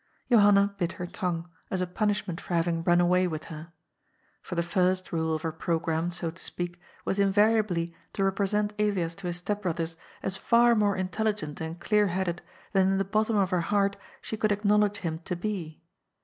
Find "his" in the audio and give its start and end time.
9.27-9.37